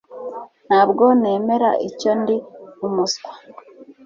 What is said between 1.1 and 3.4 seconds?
nemera icyo ndi umuswa